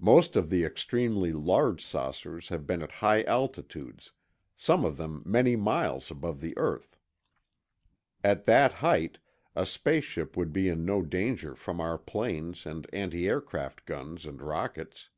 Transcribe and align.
Most 0.00 0.34
of 0.34 0.48
the 0.48 0.64
extremely 0.64 1.30
large 1.34 1.84
saucers 1.84 2.48
have 2.48 2.66
been 2.66 2.80
at 2.80 2.90
high 3.04 3.22
altitudes, 3.24 4.12
some 4.56 4.82
of 4.82 4.96
them 4.96 5.20
many 5.26 5.56
miles 5.56 6.10
above 6.10 6.40
the 6.40 6.56
earth. 6.56 6.98
At 8.24 8.46
that 8.46 8.72
height, 8.72 9.18
a 9.54 9.66
space 9.66 10.04
ship 10.04 10.38
would 10.38 10.54
be 10.54 10.70
in 10.70 10.86
no 10.86 11.02
danger 11.02 11.54
from 11.54 11.82
our 11.82 11.98
planes 11.98 12.64
and 12.64 12.86
antiaircraft 12.94 13.84
guns 13.84 14.24
and 14.24 14.40
rockets. 14.40 15.10